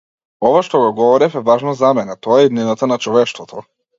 Ова 0.47 0.61
што 0.67 0.79
го 0.83 0.87
говорев 0.99 1.35
е 1.41 1.43
важно 1.51 1.75
за 1.83 1.93
мене- 1.99 2.17
тоа 2.27 2.39
е 2.45 2.49
иднината 2.51 2.91
на 2.93 3.01
човештвото. 3.07 3.63